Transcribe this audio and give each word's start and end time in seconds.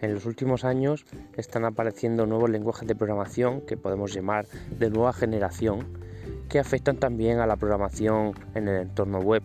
En 0.00 0.14
los 0.14 0.26
últimos 0.26 0.64
años 0.64 1.06
están 1.36 1.64
apareciendo 1.64 2.26
nuevos 2.26 2.50
lenguajes 2.50 2.86
de 2.86 2.94
programación 2.94 3.62
que 3.62 3.76
podemos 3.76 4.14
llamar 4.14 4.46
de 4.78 4.90
nueva 4.90 5.12
generación 5.12 5.86
que 6.48 6.58
afectan 6.58 6.96
también 6.96 7.40
a 7.40 7.46
la 7.46 7.56
programación 7.56 8.32
en 8.54 8.68
el 8.68 8.82
entorno 8.82 9.18
web. 9.18 9.42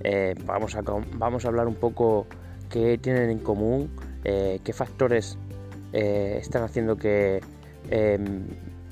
Eh, 0.00 0.34
vamos, 0.44 0.74
a, 0.74 1.48
hablar 1.48 1.66
un 1.66 1.74
poco 1.74 2.26
qué 2.70 2.98
tienen 2.98 3.30
en 3.30 3.38
común, 3.38 3.90
eh, 4.24 4.60
qué 4.64 4.72
factores 4.72 5.38
eh, 5.92 6.38
están 6.40 6.62
haciendo 6.62 6.96
que 6.96 7.40
em, 7.90 8.44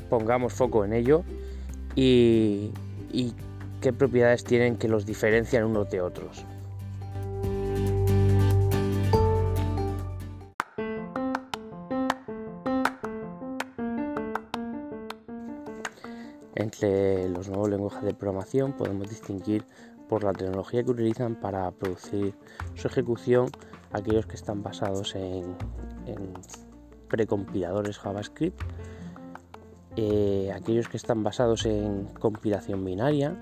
pongamos 0.08 0.52
foco 0.52 0.84
en 0.84 0.92
ello 0.92 1.24
y, 1.94 2.72
y 3.12 3.34
qué 3.80 3.92
propiedades 3.92 4.44
tienen 4.44 4.76
que 4.76 4.88
los 4.88 5.06
diferencian 5.06 5.64
unos 5.64 5.90
de 5.90 6.00
otros. 6.00 6.44
Entre 16.56 17.28
los 17.28 17.48
nuevos 17.48 17.68
lenguajes 17.68 18.02
de 18.02 18.14
programación 18.14 18.72
podemos 18.72 19.08
distinguir 19.10 19.64
por 20.08 20.24
la 20.24 20.32
tecnología 20.32 20.82
que 20.82 20.90
utilizan 20.90 21.34
para 21.34 21.70
producir 21.70 22.34
su 22.74 22.88
ejecución 22.88 23.50
aquellos 23.92 24.26
que 24.26 24.36
están 24.36 24.62
basados 24.62 25.14
en, 25.14 25.54
precompiladores 27.08 27.98
JavaScript, 27.98 28.60
eh, 29.96 30.50
aquellos 30.54 30.88
que 30.88 30.96
están 30.96 31.22
basados 31.22 31.66
en 31.66 32.06
compilación 32.18 32.84
binaria, 32.84 33.36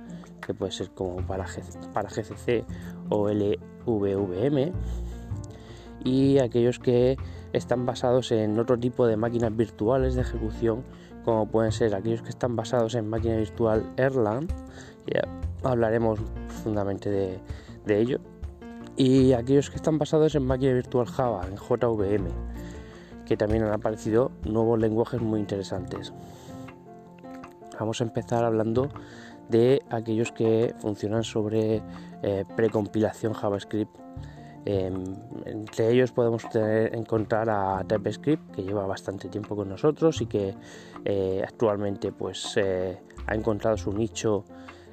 que 0.44 0.52
puede 0.52 0.72
ser 0.72 0.90
como 0.90 1.16
para, 1.26 1.46
para 1.92 2.10
GCC 2.10 2.64
o 3.10 3.28
LVVM, 3.28 4.72
y 6.04 6.38
aquellos 6.38 6.80
que 6.80 7.16
están 7.52 7.86
basados 7.86 8.32
en 8.32 8.58
otro 8.58 8.76
tipo 8.78 9.06
de 9.06 9.16
máquinas 9.16 9.56
virtuales 9.56 10.14
de 10.16 10.22
ejecución 10.22 10.84
como 11.24 11.46
pueden 11.46 11.72
ser 11.72 11.94
aquellos 11.94 12.22
que 12.22 12.30
están 12.30 12.56
basados 12.56 12.94
en 12.94 13.08
máquina 13.08 13.36
virtual 13.36 13.84
Erlang, 13.96 14.48
ya 15.06 15.22
hablaremos 15.62 16.20
profundamente 16.48 17.10
de, 17.10 18.00
ello, 18.00 18.18
y 18.96 19.32
aquellos 19.32 19.70
que 19.70 19.76
están 19.76 19.98
basados 19.98 20.34
en 20.34 20.46
máquina 20.46 20.72
virtual 20.74 21.06
Java, 21.06 21.46
en 21.48 21.56
JVM, 21.56 22.28
que 23.26 23.36
también 23.36 23.64
han 23.64 23.72
aparecido 23.72 24.30
nuevos 24.44 24.78
lenguajes 24.78 25.20
muy 25.20 25.40
interesantes. 25.40 26.12
Vamos 27.78 28.00
a 28.00 28.04
empezar 28.04 28.44
hablando 28.44 28.88
de 29.48 29.82
aquellos 29.90 30.32
que 30.32 30.74
funcionan 30.78 31.24
sobre 31.24 31.82
eh, 32.22 32.44
precompilación 32.56 33.34
JavaScript 33.34 33.94
Em, 34.66 35.04
entre 35.44 35.90
ellos 35.90 36.12
podemos 36.12 36.42
encontrar 36.54 37.50
a 37.50 37.84
TypeScript, 37.86 38.54
que 38.54 38.62
lleva 38.62 38.86
bastante 38.86 39.28
tiempo 39.28 39.54
con 39.54 39.68
nosotros 39.68 40.22
y 40.22 40.26
que 40.26 40.54
eh, 41.04 41.42
actualmente 41.46 42.12
pues, 42.12 42.56
eh, 42.56 42.98
ha 43.26 43.34
encontrado 43.34 43.76
su 43.76 43.92
nicho 43.92 44.44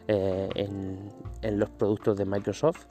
eh, 0.08 0.49
en, 0.55 1.11
los 1.58 1.69
productos 1.69 2.17
de 2.17 2.25
Microsoft 2.25 2.86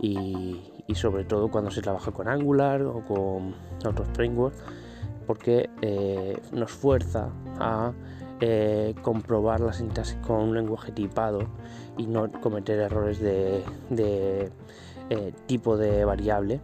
y, 0.00 0.60
sobre 0.94 1.24
todo 1.24 1.50
cuando 1.50 1.70
se 1.70 1.80
trabaja 1.82 2.12
con 2.12 2.28
Angular 2.28 2.82
o 2.82 3.02
con 3.04 3.54
otros 3.84 4.08
frameworks, 4.12 4.62
porque 5.26 5.68
nos 6.52 6.70
fuerza 6.70 7.30
a 7.58 7.92
comprobar 9.02 9.60
la 9.60 9.72
sintaxis 9.72 10.18
con 10.18 10.36
un 10.36 10.54
lenguaje 10.54 10.92
tipado 10.92 11.40
y 11.96 12.06
no 12.06 12.30
cometer 12.30 12.78
errores 12.78 13.18
de 13.18 13.64
eh, 15.10 15.32
tipo 15.46 15.76
de 15.76 16.04
variable. 16.04 16.60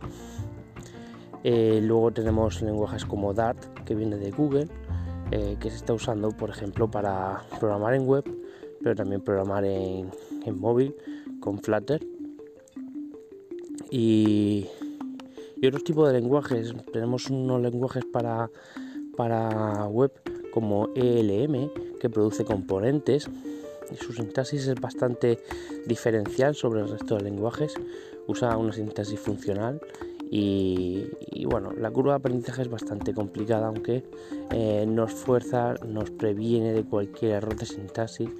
Eh, 1.45 1.81
luego 1.83 2.11
tenemos 2.11 2.61
lenguajes 2.63 3.05
como 3.05 3.33
Dart, 3.35 3.59
que 3.85 3.95
viene 3.95 4.17
de 4.17 4.31
Google, 4.31 4.69
eh, 5.31 5.57
que 5.61 5.71
se 5.71 5.77
está 5.77 5.93
usando, 5.93 6.31
por 6.31 6.51
ejemplo, 6.51 6.91
para 6.91 7.43
programar 7.61 7.95
en 7.95 8.07
web, 8.07 8.25
pero 8.83 8.95
también 8.95 9.21
programar 9.21 9.65
en, 9.65 10.11
móvil 10.57 10.95
con 11.41 11.59
Flutter. 11.59 12.05
Y, 13.91 14.67
otros 15.65 15.85
tipos 15.85 16.09
de 16.09 16.21
lenguajes. 16.21 16.75
Tenemos 16.93 17.31
unos 17.31 17.61
lenguajes 17.61 18.05
para, 18.05 18.51
para 19.17 19.87
web 19.87 20.11
como 20.53 20.89
ELM, 20.97 21.71
que 22.01 22.11
produce 22.11 22.45
componentes. 22.45 23.31
Y 23.93 23.97
su 23.97 24.13
sintaxis 24.13 24.67
es 24.67 24.81
bastante 24.81 25.39
diferencial 25.87 26.57
sobre 26.57 26.81
el 26.81 26.89
resto 26.89 27.17
de 27.17 27.23
lenguajes 27.23 27.75
usa 28.27 28.57
una 28.57 28.73
sintaxis 28.73 29.21
funcional 29.21 29.81
y, 30.35 31.45
bueno, 31.45 31.73
la 31.73 31.91
curva 31.91 32.13
de 32.13 32.17
aprendizaje 32.17 32.63
es 32.63 32.71
bastante 32.71 33.13
complicada, 33.13 33.67
aunque 33.67 34.03
eh, 34.51 34.87
nos 34.89 35.13
fuerza, 35.13 35.75
nos 35.87 36.11
previene 36.11 36.73
de 36.73 36.85
cualquier 36.85 37.33
error 37.33 37.55
de 37.55 37.67
sintaxis, 37.67 38.31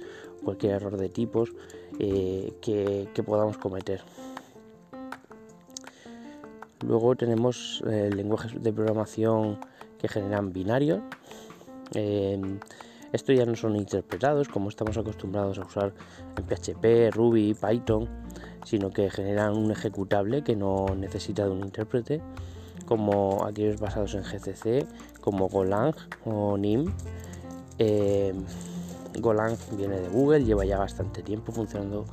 cualquier 0.43 0.73
error 0.73 0.97
de 0.97 1.09
tipos 1.09 1.51
eh, 1.99 2.51
que, 2.61 3.23
podamos 3.23 3.59
cometer. 3.59 4.01
Luego 6.83 7.15
tenemos 7.15 7.83
eh, 7.87 8.09
lenguajes 8.11 8.59
de 8.59 8.73
programación 8.73 9.59
que 9.99 10.07
generan 10.07 10.51
binarios. 10.51 10.99
estos 11.93 13.35
ya 13.35 13.45
no 13.45 13.55
son 13.55 13.75
interpretados 13.75 14.47
como 14.49 14.69
estamos 14.69 14.97
acostumbrados 14.97 15.59
a 15.59 15.61
usar 15.61 15.93
en 16.35 16.43
PHP, 16.43 17.15
Ruby, 17.15 17.53
Python 17.53 18.22
sino 18.65 18.91
que 18.91 19.09
generan 19.09 19.55
un 19.57 19.71
ejecutable 19.71 20.43
que 20.43 20.55
no 20.55 20.95
necesita 20.95 21.45
de 21.45 21.51
un 21.51 21.59
intérprete, 21.59 22.21
como 22.85 23.45
aquellos 23.45 23.79
basados 23.79 24.13
en 24.15 24.23
GCC, 24.23 24.85
como 25.21 25.47
Golang 25.47 25.95
o 26.25 26.57
NIM. 26.57 26.93
Eh, 27.79 28.33
Golang 29.19 29.57
viene 29.77 29.99
de 29.99 30.09
Google, 30.09 30.43
lleva 30.43 30.65
ya 30.65 30.79
bastante 30.79 31.21
tiempo 31.21 31.51
funcionando 31.51 32.05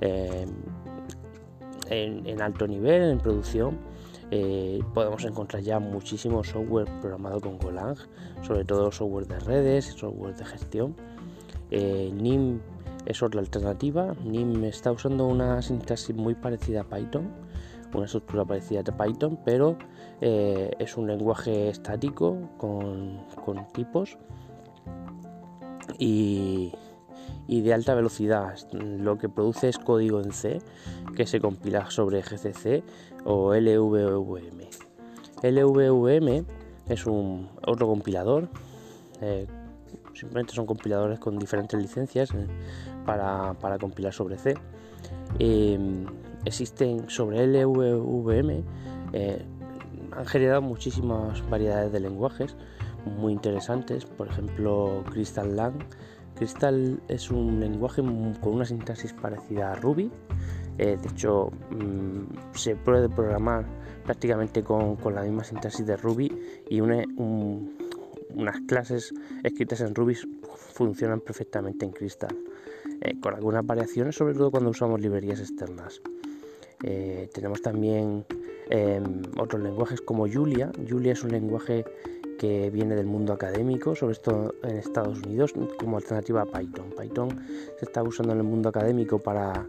eh, 0.00 0.46
en, 1.90 2.42
alto 2.42 2.66
nivel, 2.66 3.10
en 3.10 3.18
producción. 3.18 3.78
Eh, 4.30 4.80
podemos 4.92 5.24
encontrar 5.24 5.62
ya 5.62 5.78
muchísimo 5.78 6.42
software 6.42 6.88
programado 7.00 7.40
con 7.40 7.58
Golang, 7.58 7.96
sobre 8.42 8.64
todo 8.64 8.90
software 8.90 9.26
de 9.26 9.38
redes, 9.40 9.84
software 9.84 10.34
de 10.34 10.44
gestión. 10.44 10.96
NIM 11.70 12.60
es 13.06 13.22
otra 13.22 13.40
alternativa. 13.40 14.14
NIM 14.24 14.64
está 14.64 14.92
usando 14.92 15.26
una 15.26 15.62
sintaxis 15.62 16.14
muy 16.14 16.34
parecida 16.34 16.82
a 16.82 16.84
Python, 16.84 17.30
una 17.94 18.04
estructura 18.04 18.44
parecida 18.44 18.80
a 18.80 18.96
Python, 18.96 19.38
pero 19.44 19.78
eh, 20.20 20.70
es 20.78 20.96
un 20.96 21.06
lenguaje 21.06 21.70
estático 21.70 22.36
con, 22.58 23.24
tipos 23.72 24.18
y, 25.98 26.72
de 27.48 27.72
alta 27.72 27.94
velocidad. 27.94 28.56
Lo 28.72 29.18
que 29.18 29.28
produce 29.28 29.68
es 29.68 29.78
código 29.78 30.20
en 30.20 30.32
C 30.32 30.58
que 31.16 31.26
se 31.26 31.40
compila 31.40 31.90
sobre 31.90 32.22
GCC 32.22 32.82
o 33.24 33.54
LVVM. 33.54 34.68
LVVM 35.42 36.44
es 36.88 37.06
un 37.06 37.48
otro 37.64 37.86
compilador. 37.86 38.48
Eh, 39.20 39.46
simplemente 40.16 40.54
son 40.54 40.66
compiladores 40.66 41.18
con 41.18 41.38
diferentes 41.38 41.80
licencias 41.80 42.30
eh, 42.32 42.46
para, 43.04 43.78
compilar 43.78 44.12
sobre 44.12 44.38
C. 44.38 44.54
Em, 45.38 46.06
existen 46.44 47.08
sobre 47.08 47.46
LVM, 47.46 48.64
eh, 49.12 49.44
han 50.12 50.26
generado 50.26 50.62
muchísimas 50.62 51.48
variedades 51.48 51.92
de 51.92 52.00
lenguajes 52.00 52.56
muy 53.04 53.32
interesantes, 53.32 54.04
por 54.04 54.28
ejemplo 54.28 55.04
Crystal 55.10 55.54
Lang. 55.54 55.74
Crystal 56.34 57.00
es 57.08 57.30
un 57.30 57.60
lenguaje 57.60 58.02
con 58.02 58.54
una 58.54 58.64
sintaxis 58.64 59.12
parecida 59.12 59.72
a 59.72 59.74
Ruby, 59.76 60.10
eh, 60.78 60.98
de 61.00 61.08
hecho 61.08 61.50
mm, 61.70 62.54
se 62.54 62.76
puede 62.76 63.08
programar 63.08 63.64
prácticamente 64.04 64.62
con, 64.62 64.96
la 65.14 65.22
misma 65.22 65.44
sintaxis 65.44 65.86
de 65.86 65.96
Ruby 65.96 66.30
y 66.68 66.80
une 66.80 67.06
unas 68.36 68.60
clases 68.62 69.12
escritas 69.42 69.80
en 69.80 69.94
Ruby 69.94 70.14
funcionan 70.74 71.20
perfectamente 71.20 71.84
en 71.84 71.92
Crystal. 71.92 72.36
Eh, 73.00 73.18
con 73.20 73.34
algunas 73.34 73.66
variaciones, 73.66 74.14
sobre 74.14 74.34
todo 74.34 74.50
cuando 74.50 74.70
usamos 74.70 75.00
librerías 75.00 75.40
externas. 75.40 76.00
Eh, 76.82 77.28
tenemos 77.32 77.62
también 77.62 78.24
em, 78.70 79.22
otros 79.38 79.62
lenguajes 79.62 80.00
como 80.00 80.28
Julia. 80.28 80.70
Julia 80.88 81.12
es 81.12 81.24
un 81.24 81.32
lenguaje 81.32 81.84
que 82.38 82.70
viene 82.70 82.94
del 82.94 83.06
mundo 83.06 83.32
académico, 83.32 83.94
sobre 83.94 84.16
todo 84.16 84.54
en 84.62 84.76
Estados 84.76 85.22
Unidos, 85.22 85.54
como 85.78 85.96
alternativa 85.96 86.42
a 86.42 86.46
Python. 86.46 86.90
Python 86.98 87.28
se 87.78 87.86
está 87.86 88.02
usando 88.02 88.32
en 88.32 88.38
el 88.38 88.44
mundo 88.44 88.68
académico 88.68 89.18
para, 89.18 89.66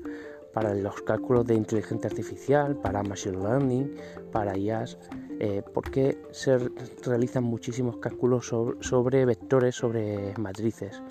para 0.53 0.73
los 0.73 1.01
cálculos 1.01 1.45
de 1.45 1.55
inteligencia 1.55 2.09
artificial, 2.09 2.75
para 2.75 3.03
machine 3.03 3.37
learning, 3.37 3.95
para 4.31 4.57
IAS, 4.57 4.97
eh, 5.39 5.61
porque 5.73 6.17
se 6.31 6.57
realizan 7.03 7.43
muchísimos 7.43 7.97
cálculos 7.97 8.47
sobre 8.81 9.25
vectores, 9.25 9.75
sobre 9.75 10.33
matrices 10.37 11.01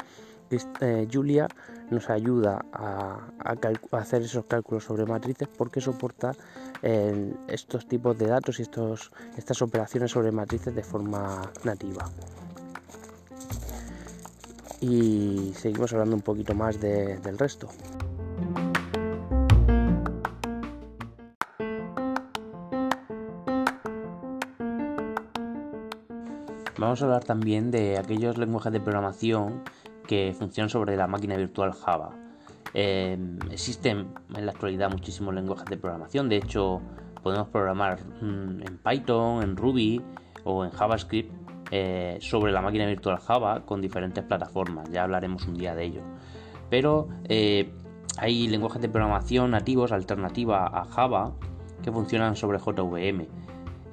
eh, 0.80 1.08
Julia 1.12 1.48
nos 1.90 2.08
ayuda 2.08 2.64
a, 2.72 3.28
hacer 3.92 4.22
esos 4.22 4.44
cálculos 4.44 4.84
sobre 4.84 5.04
matrices 5.04 5.48
porque 5.48 5.80
soporta 5.80 6.32
estos 7.48 7.88
tipos 7.88 8.16
de 8.16 8.26
datos 8.26 8.60
y 8.60 8.62
estos, 8.62 9.10
estas 9.36 9.60
operaciones 9.62 10.12
sobre 10.12 10.30
matrices 10.30 10.74
de 10.74 10.82
forma 10.82 11.50
nativa. 11.64 12.08
Y 14.80 15.52
seguimos 15.56 15.92
hablando 15.92 16.14
un 16.14 16.22
poquito 16.22 16.54
más 16.54 16.80
del 16.80 17.38
resto. 17.38 17.68
A 27.02 27.04
hablar 27.04 27.24
también 27.24 27.70
de 27.70 27.98
aquellos 27.98 28.38
lenguajes 28.38 28.72
de 28.72 28.80
programación 28.80 29.62
que 30.06 30.34
funcionan 30.38 30.70
sobre 30.70 30.96
la 30.96 31.06
máquina 31.06 31.36
virtual 31.36 31.72
Java. 31.72 32.10
Em, 32.72 33.38
existen 33.50 34.14
en 34.34 34.46
la 34.46 34.52
actualidad 34.52 34.90
muchísimos 34.90 35.34
lenguajes 35.34 35.66
de 35.66 35.76
programación, 35.76 36.30
de 36.30 36.36
hecho 36.36 36.80
podemos 37.22 37.48
programar 37.48 38.02
mm, 38.22 38.62
en 38.62 38.78
Python, 38.78 39.42
en 39.42 39.56
Ruby 39.56 40.02
o 40.44 40.64
en 40.64 40.70
JavaScript 40.70 41.32
eh, 41.70 42.16
sobre 42.22 42.50
la 42.50 42.62
máquina 42.62 42.86
virtual 42.86 43.18
Java 43.18 43.66
con 43.66 43.82
diferentes 43.82 44.24
plataformas, 44.24 44.90
ya 44.90 45.02
hablaremos 45.02 45.46
un 45.46 45.54
día 45.54 45.74
de 45.74 45.84
ello. 45.84 46.00
Pero 46.70 47.08
eh, 47.28 47.74
hay 48.16 48.48
lenguajes 48.48 48.80
de 48.80 48.88
programación 48.88 49.50
nativos, 49.50 49.92
alternativa 49.92 50.66
a 50.66 50.84
Java, 50.86 51.34
que 51.82 51.92
funcionan 51.92 52.36
sobre 52.36 52.58
JVM. 52.58 53.28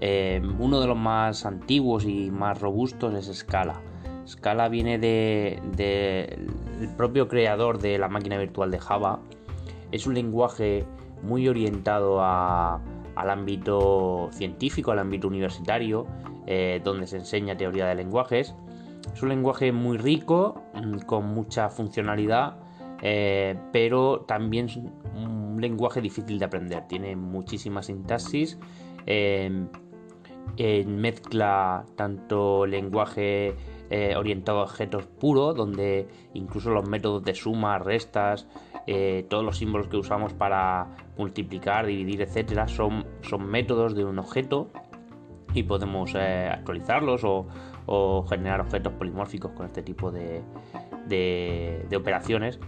Em, 0.06 0.60
uno 0.60 0.82
de 0.82 0.88
los 0.88 0.98
más 0.98 1.46
antiguos 1.46 2.04
y 2.04 2.30
más 2.30 2.60
robustos 2.60 3.14
es 3.14 3.34
Scala. 3.38 3.80
Scala 4.28 4.68
viene 4.68 5.00
del 5.00 5.62
de, 5.78 6.50
propio 6.98 7.30
creador 7.30 7.80
de 7.80 7.98
la 7.98 8.10
máquina 8.10 8.38
virtual 8.38 8.70
de 8.70 8.80
Java. 8.80 9.22
Es 9.94 10.06
un 10.06 10.14
lenguaje 10.14 10.84
muy 11.22 11.48
orientado 11.48 12.22
al 12.22 13.30
ámbito 13.30 14.28
científico, 14.34 14.92
al 14.92 15.00
ámbito 15.00 15.30
universitario, 15.30 16.06
eh, 16.48 16.82
donde 16.84 17.08
se 17.08 17.16
enseña 17.16 17.56
teoría 17.56 17.86
de 17.86 17.96
lenguajes. 17.96 18.54
Es 19.14 19.24
un 19.24 19.30
lenguaje 19.30 19.72
muy 19.72 19.96
rico, 19.96 20.64
mm, 20.74 20.98
con 21.06 21.28
mucha 21.28 21.70
funcionalidad, 21.70 22.58
eh, 23.02 23.56
pero 23.72 24.26
también 24.28 24.66
es 24.66 24.76
un 24.76 25.62
lenguaje 25.62 26.02
difícil 26.02 26.40
de 26.40 26.44
aprender. 26.44 26.90
Tiene 26.90 27.16
muchísima 27.16 27.82
sintaxis. 27.82 28.60
Em, 30.56 30.86
mezcla 30.86 31.84
tanto 31.96 32.68
lenguaje 32.68 33.56
eh, 33.90 34.16
orientado 34.16 34.60
a 34.60 34.64
objetos 34.64 35.08
puro, 35.08 35.54
donde 35.54 36.08
incluso 36.36 36.70
los 36.70 36.88
métodos 36.88 37.24
de 37.24 37.34
suma, 37.34 37.80
restas, 37.80 38.48
eh, 38.86 39.26
todos 39.30 39.44
los 39.44 39.58
símbolos 39.58 39.88
que 39.88 39.98
usamos 39.98 40.34
para 40.34 40.90
multiplicar, 41.18 41.88
dividir, 41.88 42.22
etcétera, 42.22 42.68
son, 42.68 43.06
son 43.22 43.48
métodos 43.48 43.96
de 43.96 44.06
un 44.06 44.20
objeto 44.20 44.70
y 45.56 45.64
podemos 45.64 46.14
eh, 46.16 46.50
actualizarlos 46.52 47.24
o, 47.24 47.48
generar 48.30 48.62
objetos 48.62 48.94
polimórficos 48.94 49.52
con 49.54 49.66
este 49.66 49.82
tipo 49.82 50.12
de, 50.12 50.42
de, 51.08 51.98
operaciones. 51.98 52.60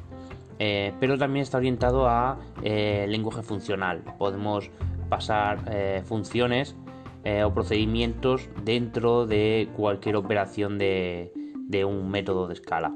pero 0.57 1.17
también 1.17 1.43
está 1.43 1.57
orientado 1.57 2.07
a 2.07 2.37
lenguaje 2.61 3.41
funcional. 3.41 4.01
Podemos 4.17 4.69
pasar 5.07 5.59
funciones 6.03 6.75
eh, 7.25 7.43
o 7.43 7.51
procedimientos 7.51 8.47
dentro 8.63 9.25
de 9.25 9.69
cualquier 9.75 10.15
operación 10.15 10.77
de, 10.77 11.31
un 11.83 12.07
método 12.11 12.47
de 12.47 12.53
escala. 12.53 12.95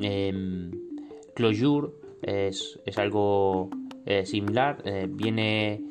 Em, 0.00 0.70
Clojure 1.34 1.88
es, 2.22 2.78
algo 2.96 3.68
eh, 4.06 4.24
similar, 4.26 4.80
eh, 4.84 5.08
viene 5.10 5.82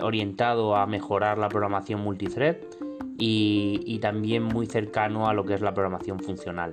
orientado 0.00 0.76
a 0.76 0.86
mejorar 0.86 1.38
la 1.38 1.48
programación 1.48 2.02
multithread 2.02 2.58
y, 3.18 3.80
y, 3.84 3.98
también 3.98 4.44
muy 4.44 4.66
cercano 4.66 5.28
a 5.28 5.34
lo 5.34 5.44
que 5.44 5.54
es 5.54 5.62
la 5.62 5.74
programación 5.74 6.20
funcional. 6.20 6.72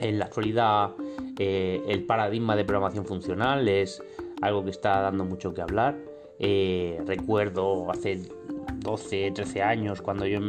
En 0.00 0.18
la 0.18 0.24
actualidad 0.24 0.92
el 1.36 2.04
paradigma 2.04 2.56
de 2.56 2.64
programación 2.64 3.04
funcional 3.04 3.68
es 3.68 4.02
algo 4.40 4.64
que 4.64 4.70
está 4.70 5.02
dando 5.02 5.26
mucho 5.26 5.52
que 5.52 5.60
hablar. 5.60 5.98
recuerdo 7.06 7.90
hace 7.90 8.22
12, 8.90 9.32
13 9.32 9.62
años, 9.62 10.00
cuando 10.00 10.26
yo 10.26 10.40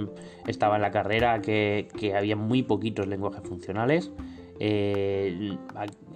estaba 0.48 0.78
en 0.78 0.82
la 0.82 0.92
carrera, 0.92 1.42
que, 1.42 1.88
había 2.16 2.36
muy 2.36 2.64
poquitos 2.64 3.08
lenguajes 3.08 3.42
funcionales. 3.44 4.12
Eh, 4.62 5.58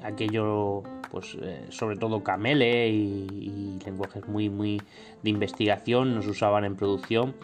aquello, 0.03 0.83
pues 1.11 1.37
eh, 1.41 1.65
sobre 1.69 1.97
todo 1.97 2.23
Camele 2.23 2.87
y, 2.89 3.79
lenguajes 3.85 4.25
muy, 4.27 4.49
muy 4.49 4.81
de 5.21 5.29
investigación 5.29 6.15
nos 6.15 6.27
usaban 6.27 6.63
en 6.63 6.75
producción. 6.75 7.35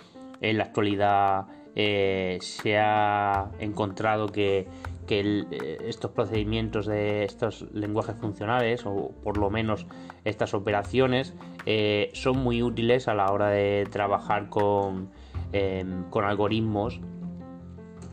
En 0.41 0.57
la 0.57 0.63
actualidad 0.65 1.47
eh, 1.75 2.38
se 2.42 2.77
ha 2.77 3.51
encontrado 3.60 4.27
que, 4.27 4.68
estos 5.10 6.12
procedimientos 6.12 6.86
de 6.86 7.24
estos 7.24 7.66
lenguajes 7.74 8.16
funcionales, 8.16 8.86
o 8.86 9.12
por 9.24 9.38
lo 9.38 9.50
menos 9.50 9.88
estas 10.24 10.54
operaciones, 10.54 11.33
eh, 11.66 12.12
son 12.13 12.38
muy 12.38 12.62
útiles 12.62 13.07
a 13.07 13.16
la 13.16 13.31
hora 13.31 13.50
de 13.50 13.88
trabajar 13.89 14.50
con, 14.50 15.10
em, 15.51 16.04
con 16.12 16.25
algoritmos 16.25 17.01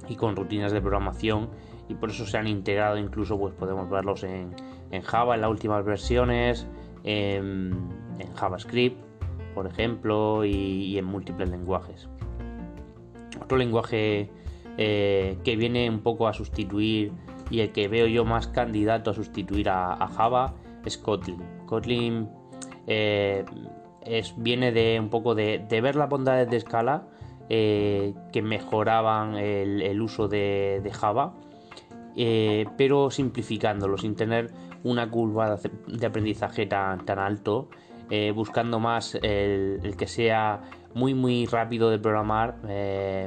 y 0.09 0.17
con 0.17 0.37
rutinas 0.37 0.73
de 0.73 0.81
programación 0.81 1.51
y 1.89 1.95
por 1.95 2.11
eso 2.11 2.27
se 2.27 2.39
han 2.39 2.47
integrado 2.47 2.99
incluso 2.99 3.39
pues 3.39 3.55
podemos 3.55 3.89
verlos 3.89 4.25
en, 4.25 4.55
Java 5.03 5.35
en 5.35 5.43
las 5.43 5.51
últimas 5.51 5.85
versiones 5.85 6.67
en, 7.05 7.89
JavaScript 8.35 8.97
por 9.55 9.67
ejemplo 9.67 10.45
y, 10.45 10.97
en 10.99 11.05
múltiples 11.05 11.49
lenguajes 11.49 12.09
otro 13.47 13.59
lenguaje 13.59 14.29
eh, 14.77 15.39
que 15.45 15.57
viene 15.57 15.89
un 15.89 16.01
poco 16.01 16.27
a 16.27 16.35
sustituir 16.35 17.13
y 17.49 17.61
el 17.61 17.71
que 17.71 17.87
veo 17.87 18.07
yo 18.09 18.25
más 18.25 18.49
candidato 18.49 19.13
a 19.13 19.15
sustituir 19.15 19.69
a, 19.71 20.07
Java 20.09 20.55
es 20.85 20.99
Kotlin. 20.99 21.41
Kotlin 21.65 22.29
eh, 22.89 23.45
es, 24.05 24.35
viene 24.37 24.73
de 24.73 24.99
un 25.01 25.09
poco 25.09 25.37
de, 25.37 25.65
ver 25.69 25.95
las 25.95 26.09
bondades 26.09 26.51
de 26.51 26.57
escala 26.57 27.07
eh, 27.49 28.15
que 28.33 28.43
mejoraban 28.43 29.37
el, 29.37 30.01
uso 30.03 30.27
de, 30.27 30.91
Java, 30.93 31.35
pero 32.77 33.13
simplificándolo, 33.13 33.97
sin 33.97 34.17
tener 34.17 34.51
una 34.83 35.09
curva 35.09 35.57
de 35.87 36.07
aprendizaje 36.07 36.67
tan, 36.67 37.05
tan 37.07 37.21
alto, 37.21 37.69
buscando 38.35 38.81
más 38.81 39.15
el, 39.23 39.95
que 39.97 40.09
sea 40.09 40.63
muy 40.97 41.15
muy 41.15 41.47
rápido 41.47 41.91
de 41.91 41.99
programar, 41.99 42.57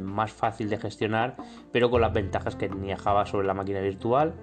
más 0.02 0.32
fácil 0.32 0.70
de 0.70 0.78
gestionar, 0.78 1.38
pero 1.72 1.90
con 1.90 2.02
las 2.02 2.12
ventajas 2.12 2.56
que 2.56 2.68
tenía 2.68 2.98
Java 2.98 3.26
sobre 3.26 3.48
la 3.48 3.54
máquina 3.54 3.80
virtual 3.80 4.34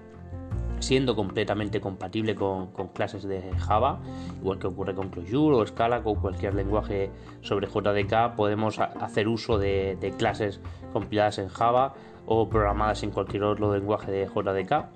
siendo 0.79 1.17
completamente 1.17 1.81
compatible 1.81 2.35
con, 2.35 2.69
clases 2.93 3.25
de 3.25 3.43
Java, 3.59 4.01
igual 4.41 4.59
que 4.59 4.67
ocurre 4.67 4.95
con 4.95 5.09
Clojure 5.09 5.57
o 5.57 5.67
Scala, 5.67 6.03
con 6.03 6.17
cualquier 6.17 6.55
lenguaje 6.55 7.11
sobre 7.41 7.67
JDK, 7.67 8.35
podemos 8.37 8.79
hacer 8.79 9.29
uso 9.29 9.59
de, 9.59 10.15
clases 10.19 10.61
compiladas 10.93 11.39
en 11.39 11.49
Java 11.49 11.95
o 12.27 12.49
programadas 12.49 13.03
en 13.03 13.11
cualquier 13.11 13.45
otro 13.45 13.75
lenguaje 13.75 14.11
de 14.11 14.27
JDK. 14.27 14.87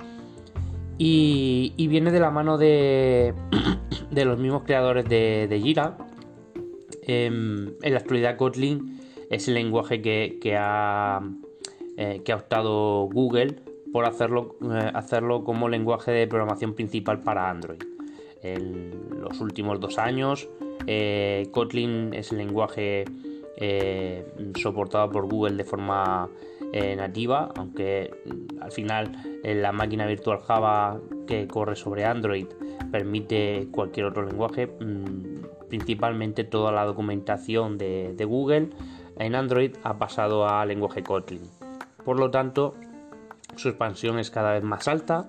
Y, 0.99 1.87
viene 1.89 2.11
de 2.11 2.21
la 2.21 2.31
mano 2.31 2.59
de, 2.59 3.35
los 4.11 4.39
mismos 4.39 4.63
creadores 4.65 5.09
de, 5.09 5.47
de 5.49 5.61
Jira. 5.61 5.97
Em, 7.13 7.75
en, 7.83 7.93
la 7.93 7.99
actualidad 7.99 8.37
Kotlin 8.37 9.01
es 9.31 9.49
el 9.49 9.55
lenguaje 9.55 10.01
que, 10.01 10.57
ha, 10.57 11.21
eh, 11.97 12.23
optado 12.33 13.09
Google 13.13 13.57
por 13.93 14.05
hacerlo, 14.05 14.55
eh, 14.63 14.93
hacerlo 14.95 15.43
como 15.43 15.69
lenguaje 15.69 16.13
de 16.13 16.29
programación 16.29 16.75
principal 16.75 17.21
para 17.21 17.51
Android. 17.51 17.83
En 18.45 18.93
los 19.21 19.41
últimos 19.41 19.81
dos 19.81 19.99
años, 19.99 20.49
eh, 20.87 21.49
Kotlin 21.51 22.15
es 22.15 22.31
el 22.31 22.39
lenguaje 22.39 23.07
eh, 23.57 24.25
soportado 24.55 25.11
por 25.11 25.29
Google 25.29 25.57
de 25.57 25.65
forma 25.65 26.31
nativa, 26.97 27.51
aunque 27.57 28.13
mm, 28.25 28.63
al 28.63 28.71
final 28.71 29.11
la 29.43 29.73
máquina 29.73 30.07
virtual 30.07 30.39
Java 30.39 31.01
que 31.27 31.49
corre 31.49 31.75
sobre 31.75 32.05
Android 32.05 32.47
permite 32.93 33.67
cualquier 33.73 34.07
otro 34.07 34.25
lenguaje, 34.25 34.69
mm, 34.69 35.30
principalmente 35.71 36.45
toda 36.45 36.71
la 36.71 36.85
documentación 36.85 37.79
de, 37.79 38.13
de 38.15 38.25
Google 38.27 38.69
en 39.19 39.35
Android 39.35 39.73
ha 39.83 39.99
pasado 39.99 40.47
a 40.47 40.67
lenguaje 40.67 41.03
Kotlin. 41.03 41.49
Por 42.05 42.19
lo 42.19 42.31
tanto, 42.31 42.75
su 43.57 43.69
expansión 43.69 44.19
es 44.19 44.31
cada 44.31 44.53
vez 44.53 44.63
más 44.63 44.89
alta, 44.89 45.29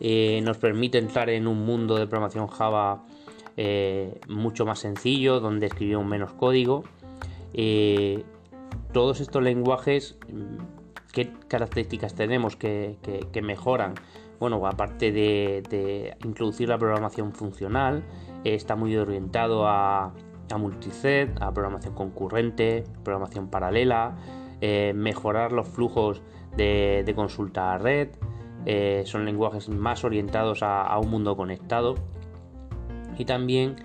eh, 0.00 0.40
nos 0.42 0.58
permite 0.58 0.98
entrar 0.98 1.30
en 1.30 1.46
un 1.46 1.64
mundo 1.64 1.96
de 1.96 2.06
programación 2.06 2.46
Java 2.48 3.04
eh, 3.56 4.20
mucho 4.28 4.66
más 4.66 4.80
sencillo, 4.80 5.40
donde 5.40 5.66
escribimos 5.66 6.04
menos 6.04 6.32
código. 6.32 6.84
Eh, 7.54 8.24
todos 8.92 9.20
estos 9.20 9.42
lenguajes, 9.42 10.18
¿qué 11.12 11.32
características 11.48 12.14
tenemos 12.14 12.56
que, 12.56 12.98
mejoran? 13.42 13.94
bueno, 14.38 14.66
aparte 14.66 15.12
de, 15.12 16.14
introducir 16.24 16.68
la 16.68 16.76
programación 16.76 17.32
funcional, 17.32 18.04
está 18.54 18.76
muy 18.76 18.96
orientado 18.96 19.66
a, 19.66 20.12
a 20.50 20.58
multithread, 20.58 21.30
a 21.40 21.52
programación 21.52 21.94
concurrente, 21.94 22.84
programación 23.02 23.48
paralela, 23.48 24.16
mejorar 24.94 25.52
los 25.52 25.68
flujos 25.68 26.22
de, 26.56 27.12
consulta 27.14 27.74
a 27.74 27.78
red, 27.78 28.08
son 29.04 29.24
lenguajes 29.24 29.68
más 29.68 30.02
orientados 30.04 30.62
a, 30.62 30.98
un 30.98 31.10
mundo 31.10 31.36
conectado. 31.36 31.94
Y 33.18 33.24
también 33.24 33.76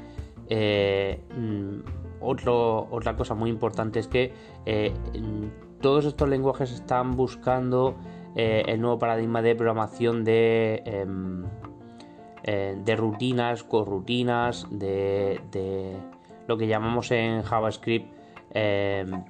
mm, 0.50 1.80
otra 2.22 3.16
cosa 3.16 3.36
muy 3.36 3.50
importante 3.50 4.00
es 4.00 4.08
que 4.08 4.34
todos 5.82 6.06
estos 6.06 6.30
lenguajes 6.30 6.72
están 6.72 7.18
buscando 7.18 7.96
eh, 8.36 8.64
el 8.68 8.80
nuevo 8.80 9.00
paradigma 9.00 9.42
de 9.42 9.56
programación 9.56 10.24
de, 10.24 10.84
em, 10.86 11.44
eh, 12.44 12.76
de 12.78 12.96
rutinas, 12.96 13.64
corrutinas, 13.64 14.68
de, 14.70 15.40
de, 15.52 15.96
lo 16.48 16.58
que 16.58 16.68
llamamos 16.68 17.12
en 17.12 17.44
JavaScript 17.44 18.12
em, 18.54 19.24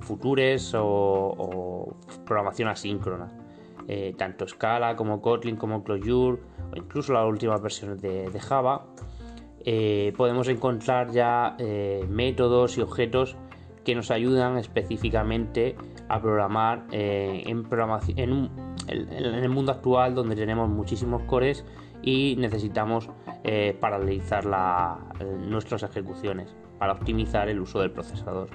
futures 0.00 0.72
o, 0.74 1.94
programación 2.24 2.68
asíncrona. 2.68 3.28
Eh, 3.88 4.14
tanto 4.18 4.48
Scala 4.48 4.96
como 4.96 5.20
Kotlin 5.20 5.56
como 5.56 5.84
Clojure 5.84 6.42
o 6.72 6.76
incluso 6.76 7.12
las 7.12 7.24
últimas 7.24 7.62
versiones 7.62 8.02
de, 8.02 8.28
de 8.30 8.40
Java 8.40 8.84
podemos 10.16 10.46
encontrar 10.48 11.10
ya 11.10 11.56
métodos 12.08 12.78
y 12.78 12.82
objetos 12.82 13.36
que 13.84 13.94
nos 13.94 14.10
ayudan 14.10 14.58
específicamente 14.58 15.76
a 16.08 16.20
programar 16.20 16.84
eh, 16.92 17.42
en, 17.46 17.64
programación, 17.64 18.50
en, 18.88 19.12
el 19.12 19.48
mundo 19.48 19.72
actual 19.72 20.14
donde 20.14 20.36
tenemos 20.36 20.68
muchísimos 20.68 21.22
cores 21.22 21.64
y 22.02 22.36
necesitamos 22.38 23.10
eh, 23.44 23.76
paralelizar 23.80 24.44
nuestras 25.48 25.82
ejecuciones 25.82 26.54
para 26.78 26.92
optimizar 26.92 27.48
el 27.48 27.60
uso 27.60 27.80
del 27.80 27.90
procesador. 27.90 28.48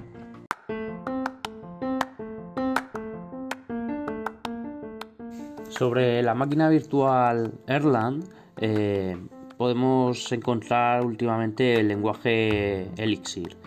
Sobre 5.69 6.21
la 6.21 6.35
máquina 6.35 6.69
virtual 6.69 7.53
Erlang 7.65 8.23
eh, 8.57 9.17
podemos 9.57 10.31
encontrar 10.31 11.03
últimamente 11.03 11.79
el 11.79 11.87
lenguaje 11.87 12.91
Elixir 13.01 13.60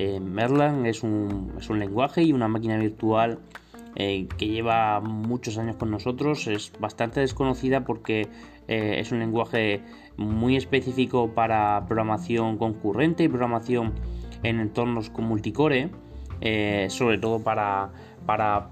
eh, 0.00 0.18
Merlang 0.18 0.86
es 0.86 1.02
un, 1.02 1.52
lenguaje 1.78 2.22
y 2.22 2.32
una 2.32 2.48
máquina 2.48 2.78
virtual 2.78 3.38
eh, 3.96 4.28
que 4.38 4.48
lleva 4.48 4.98
muchos 5.00 5.58
años 5.58 5.76
con 5.76 5.90
nosotros. 5.90 6.46
Es 6.46 6.72
bastante 6.80 7.20
desconocida 7.20 7.84
porque 7.84 8.22
eh, 8.66 8.94
es 8.98 9.12
un 9.12 9.18
lenguaje 9.18 9.82
muy 10.16 10.56
específico 10.56 11.34
para 11.34 11.84
programación 11.86 12.56
concurrente 12.56 13.24
y 13.24 13.28
programación 13.28 13.92
en 14.42 14.60
entornos 14.60 15.10
con 15.10 15.26
multicore, 15.26 15.90
sobre 16.88 17.18
todo 17.18 17.42
para, 17.42 17.90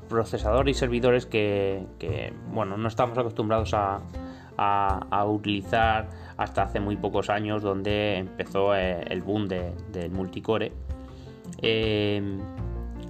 procesadores 0.08 0.76
y 0.76 0.78
servidores 0.78 1.26
que, 1.26 2.32
bueno, 2.54 2.78
no 2.78 2.88
estamos 2.88 3.18
acostumbrados 3.18 3.74
a, 3.74 4.00
utilizar 5.26 6.08
hasta 6.38 6.62
hace 6.62 6.80
muy 6.80 6.96
pocos 6.96 7.28
años 7.28 7.62
donde 7.62 8.16
empezó 8.16 8.74
el 8.74 9.20
boom 9.20 9.46
del 9.46 10.10
multicore. 10.10 10.72
Eh, 11.62 12.20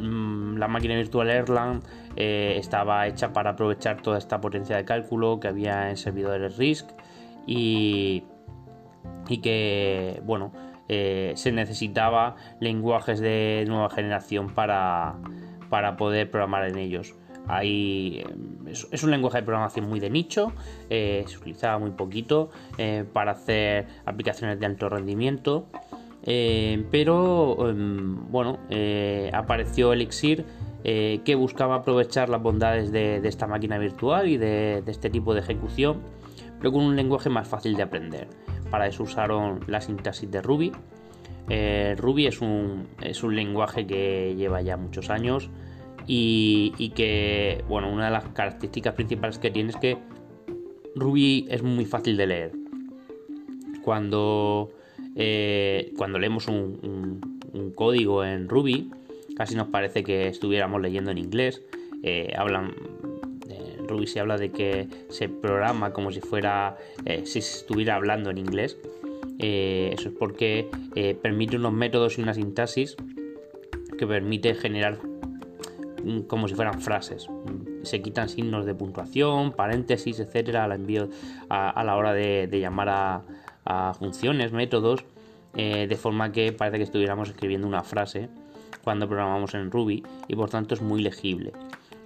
mm, 0.00 0.56
la 0.56 0.68
máquina 0.68 0.94
virtual 0.94 1.30
Erlang 1.30 1.82
eh, 2.16 2.56
estaba 2.58 3.06
hecha 3.06 3.32
para 3.32 3.50
aprovechar 3.50 4.02
toda 4.02 4.18
esta 4.18 4.40
potencia 4.40 4.76
de 4.76 4.84
cálculo 4.84 5.38
que 5.40 5.48
había 5.48 5.90
en 5.90 5.96
servidores 5.96 6.56
RISC 6.56 6.86
y, 7.46 8.24
que, 9.42 10.22
bueno, 10.24 10.52
eh, 10.88 11.32
se 11.36 11.52
necesitaba 11.52 12.36
lenguajes 12.60 13.20
de 13.20 13.64
nueva 13.68 13.90
generación 13.90 14.54
para, 14.54 15.16
poder 15.98 16.30
programar 16.30 16.68
en 16.68 16.78
ellos. 16.78 17.14
Ahí 17.46 18.22
es, 18.66 19.02
un 19.02 19.10
lenguaje 19.10 19.38
de 19.38 19.42
programación 19.44 19.88
muy 19.88 20.00
de 20.00 20.10
nicho, 20.10 20.52
se 20.90 21.24
utilizaba 21.38 21.78
muy 21.78 21.92
poquito 21.92 22.50
para 23.14 23.32
hacer 23.32 23.86
aplicaciones 24.04 24.60
de 24.60 24.66
alto 24.66 24.90
rendimiento 24.90 25.66
eh, 26.30 26.84
pero 26.90 27.70
em, 27.70 28.30
bueno, 28.30 28.58
eh, 28.68 29.30
apareció 29.32 29.94
Elixir 29.94 30.44
eh, 30.84 31.20
que 31.24 31.34
buscaba 31.34 31.76
aprovechar 31.76 32.28
las 32.28 32.42
bondades 32.42 32.92
de, 32.92 33.26
esta 33.26 33.46
máquina 33.46 33.78
virtual 33.78 34.28
y 34.28 34.36
de, 34.36 34.82
este 34.86 35.08
tipo 35.08 35.32
de 35.32 35.40
ejecución, 35.40 36.02
pero 36.58 36.70
con 36.70 36.84
un 36.84 36.96
lenguaje 36.96 37.30
más 37.30 37.48
fácil 37.48 37.76
de 37.76 37.82
aprender. 37.82 38.28
Para 38.70 38.86
eso 38.86 39.04
usaron 39.04 39.60
la 39.68 39.80
sintaxis 39.80 40.30
de 40.30 40.42
Ruby. 40.42 40.72
Ruby 41.96 42.26
es 42.26 42.42
un, 42.42 42.88
es 43.00 43.22
un, 43.22 43.34
lenguaje 43.34 43.86
que 43.86 44.34
lleva 44.36 44.60
ya 44.60 44.76
muchos 44.76 45.08
años 45.08 45.48
y, 46.06 46.74
y 46.76 46.90
que, 46.90 47.64
bueno, 47.68 47.90
una 47.90 48.04
de 48.04 48.10
las 48.10 48.24
características 48.34 48.92
principales 48.92 49.38
que 49.38 49.50
tiene 49.50 49.70
es 49.70 49.76
que 49.76 49.96
Ruby 50.94 51.46
es 51.48 51.62
muy 51.62 51.86
fácil 51.86 52.18
de 52.18 52.26
leer. 52.26 52.52
Cuando 53.82 54.68
eh, 55.20 55.92
cuando 55.96 56.20
leemos 56.20 56.46
un, 56.46 57.20
código 57.74 58.24
en 58.24 58.48
Ruby, 58.48 58.90
casi 59.36 59.56
nos 59.56 59.66
parece 59.68 60.04
que 60.04 60.28
estuviéramos 60.28 60.80
leyendo 60.80 61.10
en 61.10 61.18
inglés. 61.18 61.60
Eh, 62.04 62.32
hablan, 62.36 62.72
en 63.48 63.88
Ruby 63.88 64.06
se 64.06 64.20
habla 64.20 64.36
de 64.36 64.50
que 64.50 64.86
se 65.08 65.28
programa 65.28 65.92
como 65.92 66.12
si 66.12 66.20
fuera, 66.20 66.76
eh, 67.04 67.22
si 67.26 67.40
estuviera 67.40 67.96
hablando 67.96 68.30
en 68.30 68.38
inglés. 68.38 68.78
eso 69.40 70.08
es 70.08 70.14
porque 70.16 70.68
permite 71.20 71.56
unos 71.56 71.72
métodos 71.72 72.18
y 72.18 72.22
una 72.22 72.34
sintaxis 72.34 72.96
que 73.98 74.06
permite 74.06 74.54
generar 74.54 74.98
como 76.28 76.46
si 76.46 76.54
fueran 76.54 76.80
frases. 76.80 77.28
Se 77.82 78.00
quitan 78.02 78.28
signos 78.28 78.66
de 78.66 78.74
puntuación, 78.74 79.52
paréntesis, 79.52 80.20
etcétera, 80.20 80.64
al 80.64 80.72
envío 80.72 81.08
a, 81.48 81.82
la 81.82 81.96
hora 81.96 82.12
de 82.12 82.48
llamar 82.60 82.88
a, 82.88 83.24
a 83.68 83.92
funciones, 83.92 84.50
métodos, 84.50 85.04
eh, 85.54 85.86
de 85.86 85.96
forma 85.96 86.32
que 86.32 86.52
parece 86.52 86.78
que 86.78 86.84
estuviéramos 86.84 87.28
escribiendo 87.28 87.66
una 87.66 87.82
frase 87.82 88.30
cuando 88.82 89.06
programamos 89.06 89.54
en 89.54 89.70
Ruby 89.70 90.02
y 90.26 90.34
por 90.34 90.48
tanto 90.48 90.74
es 90.74 90.80
muy 90.80 91.02
legible. 91.02 91.52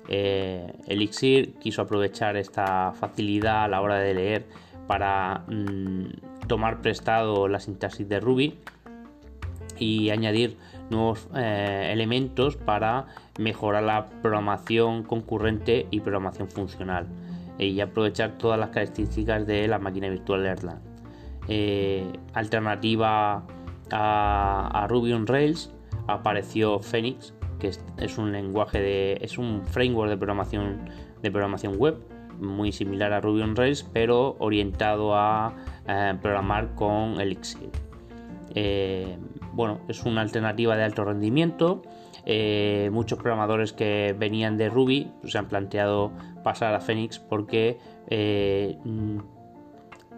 Eh, 0.08 0.72
Elixir 0.88 1.54
quiso 1.54 1.82
aprovechar 1.82 2.36
esta 2.36 2.92
facilidad 2.98 3.64
a 3.64 3.68
la 3.68 3.80
hora 3.80 3.98
de 3.98 4.14
leer 4.14 4.46
para 4.88 5.44
mm, 5.46 6.46
tomar 6.48 6.82
prestado 6.82 7.46
la 7.46 7.60
sintaxis 7.60 8.08
de 8.08 8.18
Ruby 8.18 8.58
y 9.78 10.10
añadir 10.10 10.56
nuevos 10.90 11.28
eh, 11.36 11.90
elementos 11.92 12.56
para 12.56 13.06
mejorar 13.38 13.84
la 13.84 14.06
programación 14.20 15.04
concurrente 15.04 15.86
y 15.92 16.00
programación 16.00 16.50
funcional 16.50 17.06
y 17.58 17.80
aprovechar 17.80 18.38
todas 18.38 18.58
las 18.58 18.70
características 18.70 19.46
de 19.46 19.68
la 19.68 19.78
máquina 19.78 20.08
virtual 20.08 20.44
Erlang. 20.44 20.91
Eh, 21.48 22.04
alternativa 22.34 23.44
a, 23.90 24.86
Ruby 24.88 25.12
on 25.12 25.26
Rails 25.26 25.72
apareció 26.06 26.80
Phoenix, 26.80 27.34
que 27.58 27.68
es, 27.68 28.18
un 28.18 28.32
lenguaje 28.32 28.80
de. 28.80 29.18
es 29.20 29.38
un 29.38 29.62
framework 29.66 30.10
de 30.10 30.16
programación 30.16 30.90
de 31.22 31.30
programación 31.30 31.76
web 31.78 31.98
muy 32.40 32.72
similar 32.72 33.12
a 33.12 33.20
Ruby 33.20 33.42
on 33.42 33.54
Rails, 33.54 33.88
pero 33.92 34.36
orientado 34.38 35.14
a 35.14 35.54
eh, 35.86 36.14
programar 36.20 36.74
con 36.74 37.20
Elixir. 37.20 37.70
Eh, 38.54 39.16
bueno, 39.52 39.80
es 39.88 40.04
una 40.04 40.22
alternativa 40.22 40.76
de 40.76 40.82
alto 40.84 41.04
rendimiento. 41.04 41.82
muchos 42.90 43.18
programadores 43.18 43.72
que 43.72 44.14
venían 44.18 44.56
de 44.56 44.68
Ruby 44.68 45.10
se 45.24 45.38
han 45.38 45.46
planteado 45.46 46.12
pasar 46.42 46.74
a 46.74 46.80
Phoenix 46.80 47.18
porque 47.18 47.78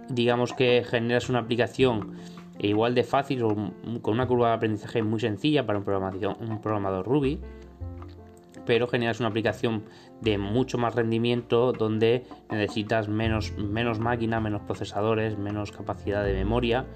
digamos 0.09 0.53
que 0.53 0.85
generas 0.85 1.29
una 1.29 1.41
aplicación 1.41 2.15
igual 2.59 2.95
de 2.95 3.05
fácil 3.05 3.43
con 4.03 4.15
una 4.15 4.27
curva 4.27 4.49
de 4.49 4.55
aprendizaje 4.55 5.03
muy 5.03 5.21
sencilla 5.21 5.67
para 5.67 5.79
un, 5.79 5.85
un 6.41 6.61
programador 6.61 7.07
Ruby, 7.07 7.41
pero 8.67 8.87
generas 8.87 9.21
una 9.21 9.29
aplicación 9.29 9.85
de 10.21 10.39
mucho 10.39 10.79
más 10.79 10.95
rendimiento 10.95 11.73
donde 11.73 12.25
necesitas 12.51 13.09
menos, 13.09 13.53
menos 13.59 13.99
máquina, 13.99 14.41
menos 14.41 14.63
procesadores, 14.63 15.37
menos 15.39 15.73
capacidad 15.73 16.25
de 16.25 16.33
memoria 16.33 16.87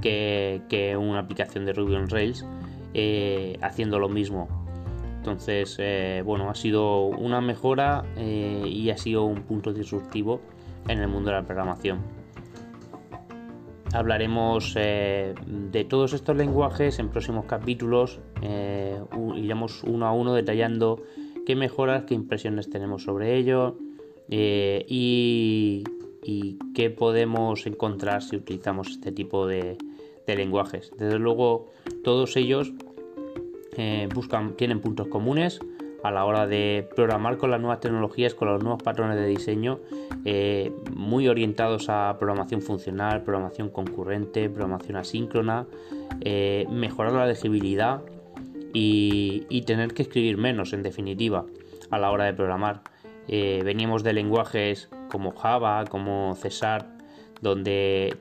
que, 0.00 0.96
una 0.98 1.20
aplicación 1.20 1.64
de 1.64 1.72
Ruby 1.72 1.94
on 1.94 2.08
Rails 2.08 2.44
eh, 2.94 3.58
haciendo 3.62 3.98
lo 3.98 4.08
mismo. 4.08 4.48
Entonces, 5.16 5.76
eh, 5.80 6.22
bueno, 6.24 6.48
ha 6.48 6.54
sido 6.54 7.06
una 7.06 7.40
mejora 7.40 8.04
eh, 8.16 8.62
y 8.64 8.90
ha 8.90 8.96
sido 8.96 9.24
un 9.24 9.42
punto 9.42 9.72
disruptivo 9.72 10.40
en 10.86 11.00
el 11.00 11.08
mundo 11.08 11.30
de 11.30 11.36
la 11.36 11.42
programación 11.42 12.25
hablaremos 13.96 14.74
eh, 14.76 15.34
de 15.46 15.84
todos 15.84 16.12
estos 16.12 16.36
lenguajes 16.36 16.98
en 16.98 17.08
próximos 17.08 17.46
capítulos. 17.46 18.20
Eh, 18.42 19.00
iremos 19.36 19.82
uno 19.84 20.06
a 20.06 20.12
uno 20.12 20.34
detallando 20.34 21.02
qué 21.46 21.56
mejoras, 21.56 22.04
qué 22.04 22.14
impresiones 22.14 22.68
tenemos 22.68 23.04
sobre 23.04 23.36
ello 23.36 23.78
eh, 24.28 24.84
y, 24.88 25.84
qué 26.74 26.90
podemos 26.90 27.66
encontrar 27.66 28.20
si 28.20 28.36
utilizamos 28.36 28.90
este 28.90 29.12
tipo 29.12 29.46
de, 29.46 29.78
lenguajes. 30.26 30.90
Desde 30.98 31.18
luego, 31.18 31.68
todos 32.02 32.36
ellos 32.36 32.72
eh, 33.76 34.08
tienen 34.56 34.80
puntos 34.80 35.06
comunes 35.06 35.60
a 36.02 36.10
la 36.10 36.24
hora 36.24 36.46
de 36.46 36.88
programar 36.94 37.36
con 37.36 37.50
las 37.50 37.60
nuevas 37.60 37.80
tecnologías, 37.80 38.34
con 38.34 38.48
los 38.48 38.62
nuevos 38.62 38.82
patrones 38.82 39.16
de 39.16 39.26
diseño, 39.26 39.80
eh, 40.24 40.72
muy 40.94 41.28
orientados 41.28 41.88
a 41.88 42.16
programación 42.18 42.62
funcional, 42.62 43.22
programación 43.22 43.70
concurrente, 43.70 44.48
programación 44.48 44.96
asíncrona, 44.96 45.66
eh, 46.20 46.66
mejorar 46.70 47.12
la 47.12 47.26
legibilidad 47.26 48.02
y, 48.72 49.62
tener 49.66 49.94
que 49.94 50.02
escribir 50.02 50.36
menos, 50.36 50.72
en 50.72 50.82
definitiva, 50.82 51.46
a 51.90 51.98
la 51.98 52.10
hora 52.10 52.24
de 52.24 52.34
programar. 52.34 52.82
Eh, 53.26 53.62
veníamos 53.64 54.04
de 54.04 54.12
lenguajes 54.12 54.88
como 55.10 55.32
Java, 55.32 55.84
como 55.86 56.34
Cesar, 56.36 56.86
donde 57.40 58.16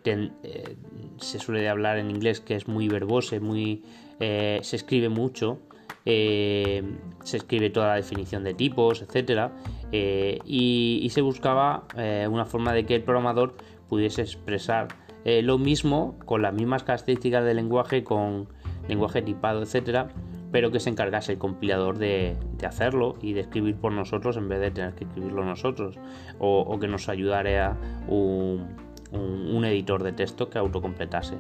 se 1.18 1.40
suele 1.40 1.70
hablar 1.70 1.98
en 1.98 2.10
inglés 2.10 2.40
que 2.40 2.56
es 2.56 2.68
muy 2.68 2.88
verbose, 2.88 3.40
muy, 3.40 3.84
se 4.20 4.76
escribe 4.76 5.10
mucho 5.10 5.60
eh, 6.06 6.84
se 7.24 7.38
escribe 7.38 7.72
toda 7.72 7.88
la 7.88 7.96
definición 7.96 8.44
de 8.44 8.54
tipos, 8.54 9.02
etcétera, 9.02 9.52
eh, 9.92 10.40
y, 10.46 11.08
se 11.10 11.22
buscaba 11.22 11.86
eh, 11.98 12.28
una 12.30 12.46
forma 12.46 12.74
de 12.74 12.86
que 12.86 12.96
el 12.96 13.04
programador 13.04 13.56
pudiese 13.90 14.22
expresar 14.22 14.88
lo 15.42 15.58
mismo 15.58 16.20
con 16.26 16.44
las 16.44 16.54
mismas 16.54 16.84
características 16.84 17.44
del 17.44 17.56
lenguaje, 17.56 18.04
con 18.04 18.48
lenguaje 18.88 19.24
tipado, 19.24 19.64
etcétera, 19.64 20.10
pero 20.52 20.70
que 20.70 20.80
se 20.80 20.92
encargase 20.92 21.32
el 21.32 21.40
compilador 21.40 21.98
de, 21.98 22.38
hacerlo 22.64 23.16
y 23.24 23.34
de 23.34 23.42
escribir 23.42 23.76
por 23.76 23.92
nosotros 23.92 24.38
en 24.38 24.48
vez 24.50 24.60
de 24.60 24.70
tener 24.70 24.94
que 24.94 25.06
escribirlo 25.06 25.44
nosotros, 25.44 25.98
o, 26.38 26.78
que 26.80 26.88
nos 26.88 27.10
ayudara 27.10 27.76
un, 28.08 28.68
un 29.12 29.66
editor 29.66 30.04
de 30.04 30.12
texto 30.12 30.52
que 30.52 30.60
autocompletase. 30.60 31.38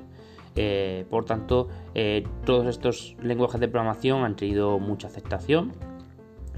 Eh, 0.56 1.06
por 1.10 1.26
tanto, 1.26 1.68
eh, 1.94 2.26
todos 2.46 2.68
estos 2.68 3.16
lenguajes 3.22 3.60
de 3.60 3.68
programación 3.68 4.24
han 4.24 4.36
tenido 4.36 4.80
mucha 4.80 5.08
aceptación. 5.08 5.74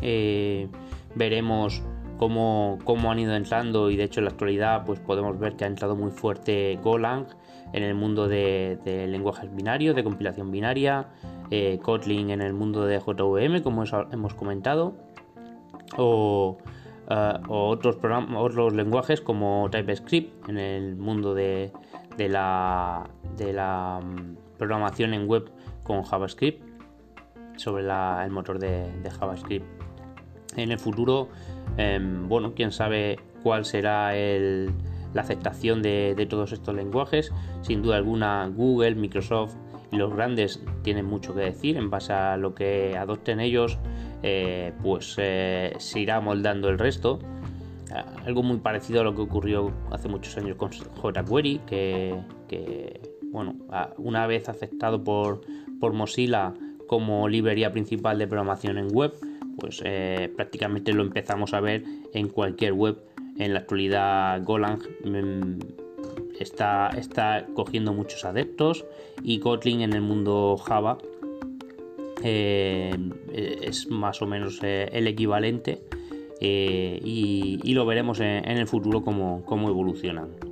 Eh, 0.01 0.67
veremos 1.15 1.81
cómo, 2.19 2.77
han 3.09 3.19
ido 3.19 3.35
entrando 3.35 3.89
y 3.89 3.97
de 3.97 4.03
hecho 4.03 4.19
en 4.19 4.25
la 4.25 4.31
actualidad 4.31 4.85
pues 4.85 4.99
podemos 4.99 5.39
ver 5.39 5.55
que 5.55 5.63
ha 5.65 5.67
entrado 5.67 5.95
muy 5.95 6.11
fuerte 6.11 6.79
Golang 6.83 7.27
en 7.73 7.83
el 7.83 7.95
mundo 7.95 8.27
de, 8.27 8.79
lenguajes 9.09 9.53
binarios, 9.53 9.95
de 9.95 10.03
compilación 10.03 10.51
binaria, 10.51 11.07
Kotlin 11.81 12.29
en 12.29 12.41
el 12.41 12.53
mundo 12.53 12.85
de 12.85 12.99
JVM, 12.99 13.61
como 13.61 13.83
hemos 14.11 14.33
comentado, 14.35 14.95
o, 15.97 16.57
otros, 17.49 17.97
otros 18.35 18.73
lenguajes 18.73 19.21
como 19.21 19.69
TypeScript 19.71 20.49
en 20.49 20.57
el 20.57 20.95
mundo 20.95 21.33
de, 21.33 21.71
de 22.17 22.29
la, 22.29 23.09
de 23.37 23.53
la 23.53 23.99
mm, 24.03 24.57
programación 24.57 25.13
en 25.13 25.27
web 25.27 25.49
con 25.83 26.03
JavaScript 26.03 26.61
sobre 27.55 27.83
el 27.83 28.31
motor 28.31 28.59
de, 28.59 28.87
JavaScript. 29.19 29.65
En 30.55 30.71
el 30.71 30.79
futuro, 30.79 31.29
em, 31.77 32.27
bueno, 32.27 32.53
quién 32.55 32.71
sabe 32.71 33.19
cuál 33.43 33.65
será 33.65 34.13
la 34.13 35.21
aceptación 35.21 35.81
de, 35.81 36.27
todos 36.29 36.51
estos 36.51 36.75
lenguajes. 36.75 37.31
Sin 37.61 37.81
duda 37.81 37.97
alguna, 37.97 38.47
Google, 38.47 38.95
Microsoft 38.95 39.55
y 39.91 39.97
los 39.97 40.13
grandes 40.13 40.63
tienen 40.83 41.05
mucho 41.05 41.33
que 41.33 41.41
decir 41.41 41.77
en 41.77 41.89
base 41.89 42.13
a 42.13 42.37
lo 42.37 42.53
que 42.53 42.97
adopten 42.97 43.39
ellos, 43.39 43.79
eh, 44.23 44.73
pues 44.81 45.15
eh, 45.17 45.73
se 45.77 45.99
irá 45.99 46.19
moldando 46.19 46.69
el 46.69 46.77
resto 46.77 47.19
algo 47.91 48.43
muy 48.43 48.57
parecido 48.57 49.01
a 49.01 49.03
lo 49.03 49.15
que 49.15 49.21
ocurrió 49.21 49.71
hace 49.91 50.07
muchos 50.07 50.37
años 50.37 50.57
con 50.57 50.71
jQuery, 50.71 51.59
que, 51.65 52.19
que 52.47 53.01
bueno, 53.31 53.55
una 53.97 54.27
vez 54.27 54.49
aceptado 54.49 55.03
por, 55.03 55.41
por 55.79 55.93
Mozilla 55.93 56.53
como 56.87 57.27
librería 57.27 57.71
principal 57.71 58.17
de 58.17 58.27
programación 58.27 58.77
en 58.77 58.87
web, 58.93 59.13
pues 59.59 59.81
eh, 59.83 60.31
prácticamente 60.35 60.93
lo 60.93 61.03
empezamos 61.03 61.53
a 61.53 61.59
ver 61.59 61.83
en 62.13 62.29
cualquier 62.29 62.73
web. 62.73 62.97
En 63.37 63.53
la 63.53 63.59
actualidad 63.59 64.43
Golang 64.43 64.79
mm, 65.03 65.59
está, 66.39 66.89
está 66.97 67.45
cogiendo 67.53 67.93
muchos 67.93 68.25
adeptos 68.25 68.85
y 69.21 69.39
Kotlin 69.39 69.81
en 69.81 69.93
el 69.93 70.01
mundo 70.01 70.57
Java 70.57 70.97
eh, 72.23 72.95
es 73.31 73.87
más 73.89 74.21
o 74.21 74.25
menos 74.25 74.59
eh, 74.63 74.89
el 74.91 75.05
equivalente 75.07 75.83
eh, 76.39 76.99
y, 77.03 77.73
lo 77.73 77.85
veremos 77.85 78.19
en, 78.19 78.45
el 78.45 78.67
futuro 78.67 79.03
cómo, 79.03 79.43
cómo 79.45 79.69
evolucionan. 79.69 80.46